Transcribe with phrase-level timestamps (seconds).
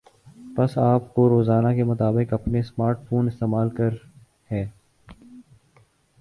[0.55, 3.93] پس آپ کو روزانہ کے مطابق اپنا سمارٹ فون استعمال کر
[4.51, 4.65] ہے